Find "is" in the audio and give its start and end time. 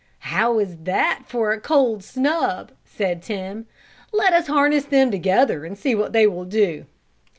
0.57-0.77